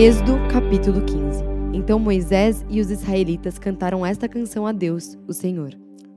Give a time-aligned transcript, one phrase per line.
[0.00, 5.70] Êxodo capítulo 15 Então Moisés e os israelitas cantaram esta canção a Deus, o Senhor.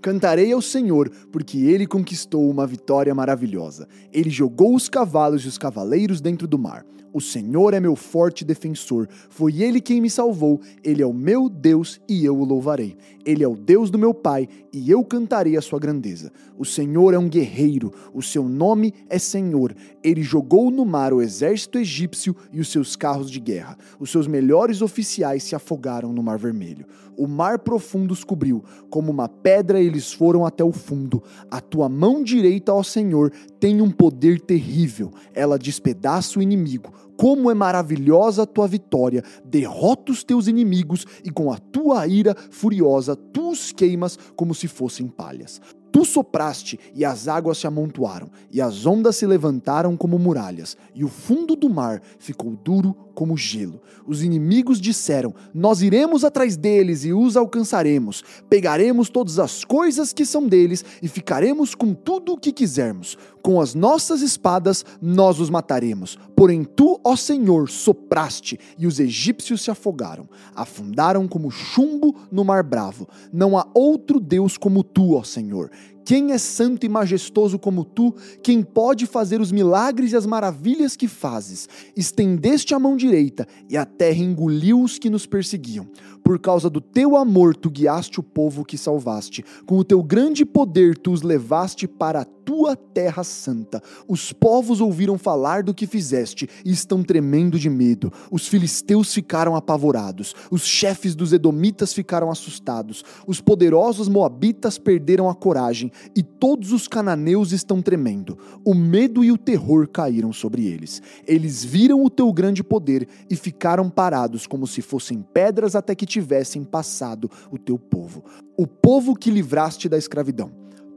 [0.00, 3.88] Cantarei ao Senhor, porque ele conquistou uma vitória maravilhosa.
[4.12, 6.84] Ele jogou os cavalos e os cavaleiros dentro do mar.
[7.12, 9.08] O Senhor é meu forte defensor.
[9.30, 10.60] Foi ele quem me salvou.
[10.84, 12.96] Ele é o meu Deus e eu o louvarei.
[13.24, 16.30] Ele é o Deus do meu pai e eu cantarei a sua grandeza.
[16.56, 17.92] O Senhor é um guerreiro.
[18.12, 19.74] O seu nome é Senhor.
[20.04, 23.76] Ele jogou no mar o exército egípcio e os seus carros de guerra.
[23.98, 26.86] Os seus melhores oficiais se afogaram no mar vermelho.
[27.16, 28.62] O mar profundo os cobriu.
[28.90, 31.22] Como uma pedra eles foram até o fundo.
[31.50, 35.12] A tua mão direita, ó Senhor, tem um poder terrível.
[35.34, 39.24] Ela despedaça o inimigo como é maravilhosa a tua vitória!
[39.44, 44.68] Derrota os teus inimigos e com a tua ira furiosa tu os queimas como se
[44.68, 45.60] fossem palhas.
[45.98, 51.02] Tu sopraste e as águas se amontoaram, e as ondas se levantaram como muralhas, e
[51.02, 53.80] o fundo do mar ficou duro como gelo.
[54.06, 58.22] Os inimigos disseram: Nós iremos atrás deles e os alcançaremos.
[58.48, 63.18] Pegaremos todas as coisas que são deles e ficaremos com tudo o que quisermos.
[63.42, 66.16] Com as nossas espadas nós os mataremos.
[66.36, 70.28] Porém, tu, ó Senhor, sopraste e os egípcios se afogaram.
[70.54, 73.08] Afundaram como chumbo no mar bravo.
[73.32, 75.72] Não há outro Deus como tu, ó Senhor
[76.08, 78.14] quem é santo e majestoso como tu?
[78.42, 81.68] Quem pode fazer os milagres e as maravilhas que fazes?
[81.94, 85.86] Estendeste a mão direita e a terra engoliu os que nos perseguiam.
[86.28, 89.42] Por causa do teu amor, tu guiaste o povo que salvaste.
[89.64, 93.82] Com o teu grande poder, tu os levaste para a tua terra santa.
[94.06, 98.12] Os povos ouviram falar do que fizeste e estão tremendo de medo.
[98.30, 100.34] Os filisteus ficaram apavorados.
[100.50, 103.04] Os chefes dos edomitas ficaram assustados.
[103.26, 108.38] Os poderosos moabitas perderam a coragem e todos os cananeus estão tremendo.
[108.64, 111.02] O medo e o terror caíram sobre eles.
[111.26, 116.06] Eles viram o teu grande poder e ficaram parados como se fossem pedras até que
[116.18, 118.24] tivessem passado o teu povo.
[118.56, 120.50] O povo que livraste da escravidão.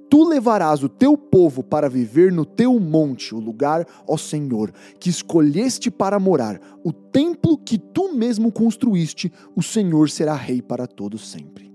[0.10, 5.10] Tu levarás o teu povo para viver no teu monte, o lugar, ó Senhor, que
[5.10, 11.30] escolheste para morar, o templo que tu mesmo construíste, o Senhor será rei para todos
[11.30, 11.72] sempre.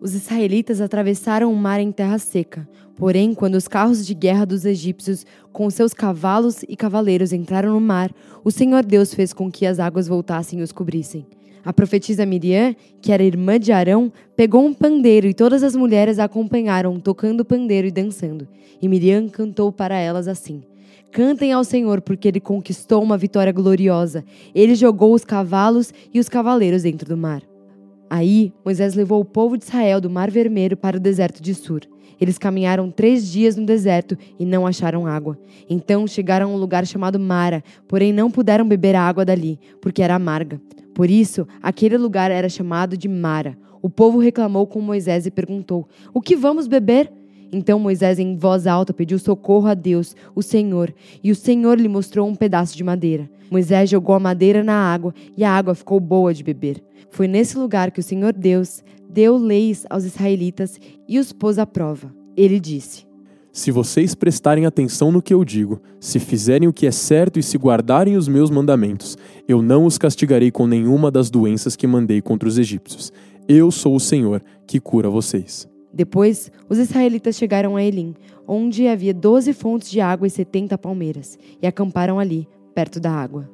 [0.00, 2.68] Os israelitas atravessaram o mar em terra seca.
[2.96, 7.80] Porém, quando os carros de guerra dos egípcios, com seus cavalos e cavaleiros, entraram no
[7.80, 8.10] mar,
[8.44, 11.26] o Senhor Deus fez com que as águas voltassem e os cobrissem.
[11.64, 16.18] A profetisa Miriam, que era irmã de Arão, pegou um pandeiro e todas as mulheres
[16.18, 18.48] a acompanharam, tocando pandeiro e dançando.
[18.80, 20.62] E Miriam cantou para elas assim:
[21.12, 24.24] Cantem ao Senhor, porque ele conquistou uma vitória gloriosa.
[24.54, 27.42] Ele jogou os cavalos e os cavaleiros dentro do mar.
[28.08, 31.82] Aí Moisés levou o povo de Israel do Mar Vermelho para o deserto de Sur.
[32.20, 35.38] Eles caminharam três dias no deserto e não acharam água.
[35.68, 40.02] Então chegaram a um lugar chamado Mara, porém não puderam beber a água dali, porque
[40.02, 40.60] era amarga.
[40.94, 43.56] Por isso, aquele lugar era chamado de Mara.
[43.82, 47.12] O povo reclamou com Moisés e perguntou: O que vamos beber?
[47.52, 51.88] Então Moisés, em voz alta, pediu socorro a Deus, o Senhor, e o Senhor lhe
[51.88, 53.28] mostrou um pedaço de madeira.
[53.50, 56.82] Moisés jogou a madeira na água e a água ficou boa de beber.
[57.10, 60.78] Foi nesse lugar que o Senhor Deus deu leis aos israelitas
[61.08, 62.14] e os pôs à prova.
[62.36, 63.09] Ele disse:
[63.52, 67.42] se vocês prestarem atenção no que eu digo, se fizerem o que é certo e
[67.42, 69.18] se guardarem os meus mandamentos,
[69.48, 73.12] eu não os castigarei com nenhuma das doenças que mandei contra os egípcios.
[73.48, 75.68] Eu sou o Senhor que cura vocês.
[75.92, 78.14] Depois, os israelitas chegaram a Elim,
[78.46, 83.50] onde havia doze fontes de água e setenta palmeiras, e acamparam ali, perto da água.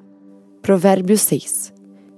[0.60, 1.72] Provérbios 6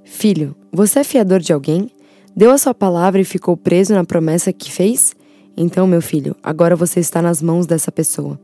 [0.05, 1.91] Filho, você é fiador de alguém?
[2.35, 5.15] Deu a sua palavra e ficou preso na promessa que fez?
[5.61, 8.39] Então, meu filho, agora você está nas mãos dessa pessoa.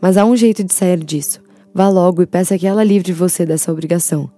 [0.00, 1.38] Mas há um jeito de sair disso.
[1.74, 4.30] Vá logo e peça que ela livre você dessa obrigação.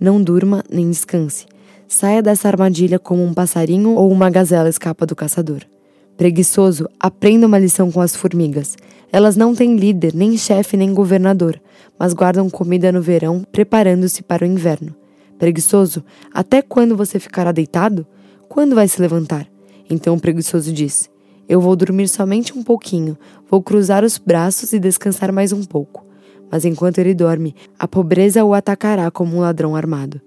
[0.00, 1.46] Não durma nem descanse.
[1.86, 5.60] Saia dessa armadilha como um passarinho ou uma gazela escapa do caçador.
[6.16, 8.76] Preguiçoso, aprenda uma lição com as formigas.
[9.12, 11.62] Elas não têm líder, nem chefe, nem governador,
[11.96, 14.92] mas guardam comida no verão, preparando-se para o inverno.
[15.38, 18.04] Preguiçoso, até quando você ficará deitado?
[18.48, 19.46] Quando vai se levantar?
[19.88, 21.13] Então o preguiçoso diz:
[21.48, 23.16] eu vou dormir somente um pouquinho,
[23.50, 26.04] vou cruzar os braços e descansar mais um pouco.
[26.50, 30.20] Mas enquanto ele dorme, a pobreza o atacará como um ladrão armado.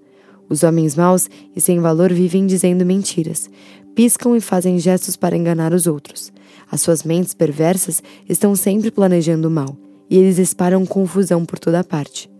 [0.48, 3.50] Os homens maus e sem valor vivem dizendo mentiras,
[3.94, 6.32] piscam e fazem gestos para enganar os outros.
[6.70, 9.76] As suas mentes perversas estão sempre planejando o mal,
[10.08, 12.30] e eles espalham confusão por toda parte.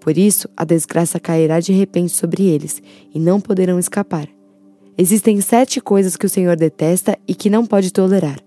[0.00, 2.82] Por isso, a desgraça cairá de repente sobre eles,
[3.14, 4.28] e não poderão escapar.
[4.98, 8.40] Existem sete coisas que o Senhor detesta e que não pode tolerar: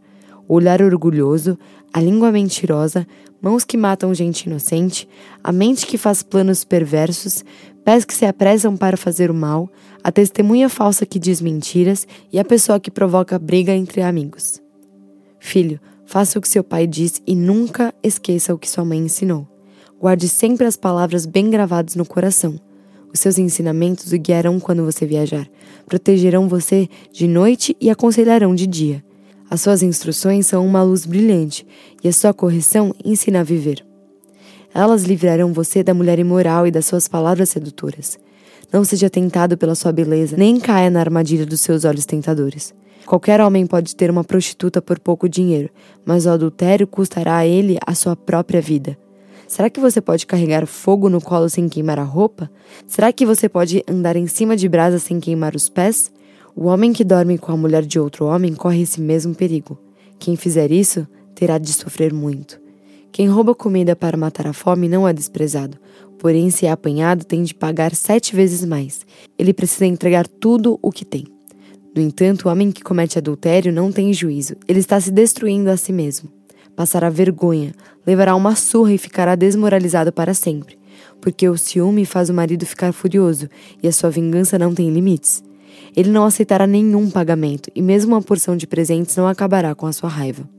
[0.48, 1.58] olhar orgulhoso,
[1.94, 3.06] a língua mentirosa,
[3.42, 5.08] mãos que matam gente inocente,
[5.44, 7.44] a mente que faz planos perversos,
[7.84, 9.70] pés que se apressam para fazer o mal,
[10.04, 14.62] a testemunha falsa que diz mentiras e a pessoa que provoca briga entre amigos.
[15.40, 19.48] Filho, faça o que seu pai diz e nunca esqueça o que sua mãe ensinou.
[20.00, 22.60] Guarde sempre as palavras bem gravadas no coração.
[23.14, 25.50] Os seus ensinamentos o guiarão quando você viajar,
[25.86, 29.04] protegerão você de noite e aconselharão de dia.
[29.50, 31.66] As suas instruções são uma luz brilhante
[32.04, 33.84] e a sua correção ensina a viver.
[34.74, 38.20] Elas livrarão você da mulher imoral e das suas palavras sedutoras.
[38.72, 42.76] Não seja tentado pela sua beleza, nem caia na armadilha dos seus olhos tentadores.
[43.08, 45.72] Qualquer homem pode ter uma prostituta por pouco dinheiro,
[46.06, 48.96] mas o adultério custará a ele a sua própria vida.
[49.50, 52.52] Será que você pode carregar fogo no colo sem queimar a roupa?
[52.86, 56.12] Será que você pode andar em cima de brasa sem queimar os pés?
[56.56, 59.76] O homem que dorme com a mulher de outro homem corre esse mesmo perigo.
[60.20, 62.62] Quem fizer isso terá de sofrer muito.
[63.12, 65.80] Quem rouba comida para matar a fome não é desprezado,
[66.20, 69.04] porém, se é apanhado, tem de pagar sete vezes mais.
[69.36, 71.26] Ele precisa entregar tudo o que tem.
[71.96, 75.76] No entanto, o homem que comete adultério não tem juízo, ele está se destruindo a
[75.76, 76.39] si mesmo
[76.80, 77.74] passará vergonha,
[78.08, 80.80] levará uma surra e ficará desmoralizado para sempre,
[81.20, 83.50] porque o ciúme faz o marido ficar furioso
[83.84, 85.44] e a sua vingança não tem limites.
[85.94, 89.92] Ele não aceitará nenhum pagamento e mesmo uma porção de presentes não acabará com a
[89.92, 90.50] sua raiva.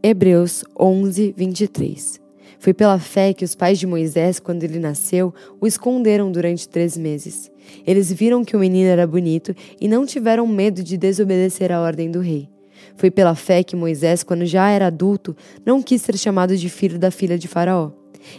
[0.00, 2.20] Hebreus 11, 23
[2.60, 6.96] Foi pela fé que os pais de Moisés, quando ele nasceu, o esconderam durante três
[6.96, 7.50] meses.
[7.84, 12.12] Eles viram que o menino era bonito e não tiveram medo de desobedecer a ordem
[12.12, 12.48] do rei.
[12.96, 16.98] Foi pela fé que Moisés, quando já era adulto, não quis ser chamado de filho
[16.98, 17.90] da filha de Faraó.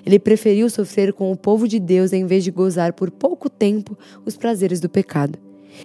[0.06, 3.98] Ele preferiu sofrer com o povo de Deus em vez de gozar por pouco tempo
[4.26, 5.40] os prazeres do pecado.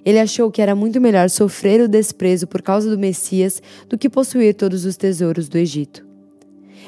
[0.05, 4.09] Ele achou que era muito melhor sofrer o desprezo por causa do Messias do que
[4.09, 6.07] possuir todos os tesouros do Egito.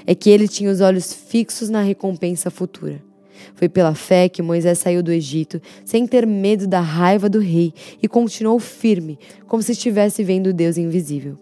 [0.07, 3.03] É que ele tinha os olhos fixos na recompensa futura.
[3.55, 7.75] Foi pela fé que Moisés saiu do Egito, sem ter medo da raiva do rei,
[8.03, 11.39] e continuou firme, como se estivesse vendo Deus invisível.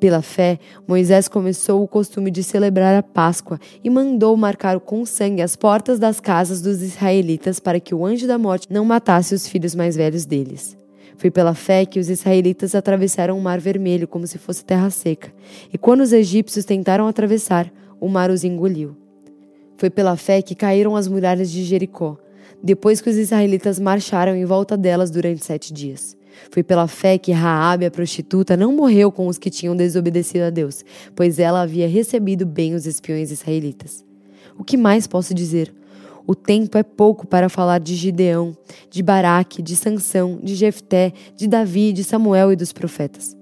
[0.00, 5.42] Pela fé, Moisés começou o costume de celebrar a Páscoa e mandou marcar com sangue
[5.42, 9.48] as portas das casas dos israelitas para que o anjo da morte não matasse os
[9.48, 10.76] filhos mais velhos deles.
[11.16, 15.32] Foi pela fé que os israelitas atravessaram o Mar Vermelho como se fosse terra seca,
[15.72, 18.96] e quando os egípcios tentaram atravessar, o mar os engoliu.
[19.76, 22.16] Foi pela fé que caíram as muralhas de Jericó,
[22.62, 26.17] depois que os israelitas marcharam em volta delas durante sete dias.
[26.50, 30.50] Foi pela fé que Raabe, a prostituta, não morreu com os que tinham desobedecido a
[30.50, 30.84] Deus,
[31.14, 34.04] pois ela havia recebido bem os espiões israelitas.
[34.58, 35.74] O que mais posso dizer?
[36.26, 38.54] O tempo é pouco para falar de Gideão,
[38.90, 43.36] de Baraque, de Sansão, de Jefté, de Davi, de Samuel e dos profetas.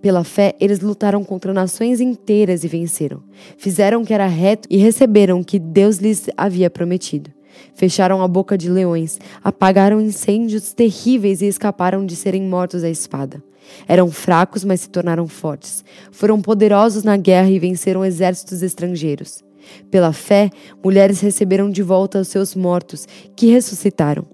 [0.00, 3.22] Pela fé, eles lutaram contra nações inteiras e venceram.
[3.58, 7.30] Fizeram o que era reto e receberam o que Deus lhes havia prometido.
[7.74, 13.42] Fecharam a boca de leões, apagaram incêndios terríveis e escaparam de serem mortos à espada.
[13.86, 15.84] Eram fracos, mas se tornaram fortes.
[16.10, 19.42] Foram poderosos na guerra e venceram exércitos estrangeiros.
[19.90, 20.50] Pela fé,
[20.82, 23.06] mulheres receberam de volta os seus mortos,
[23.36, 24.26] que ressuscitaram.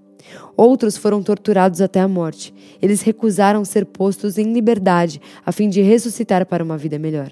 [0.55, 2.53] Outros foram torturados até a morte.
[2.81, 7.31] Eles recusaram ser postos em liberdade, a fim de ressuscitar para uma vida melhor.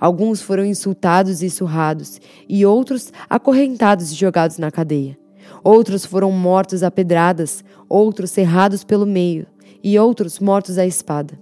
[0.00, 5.18] Alguns foram insultados e surrados, e outros acorrentados e jogados na cadeia.
[5.62, 9.46] Outros foram mortos a pedradas, outros cerrados pelo meio,
[9.82, 11.38] e outros mortos à espada.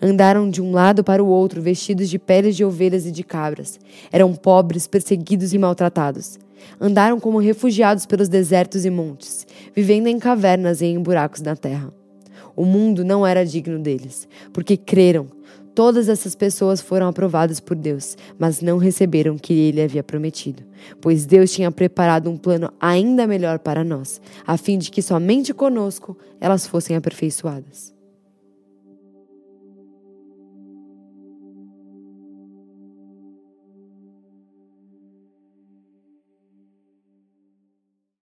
[0.00, 3.78] Andaram de um lado para o outro vestidos de peles de ovelhas e de cabras.
[4.10, 6.38] Eram pobres, perseguidos e maltratados.
[6.80, 11.92] Andaram como refugiados pelos desertos e montes, vivendo em cavernas e em buracos na terra.
[12.56, 15.26] O mundo não era digno deles, porque creram,
[15.74, 20.62] Todas essas pessoas foram aprovadas por Deus, mas não receberam o que ele havia prometido,
[21.00, 25.52] pois Deus tinha preparado um plano ainda melhor para nós, a fim de que somente
[25.52, 27.92] conosco elas fossem aperfeiçoadas.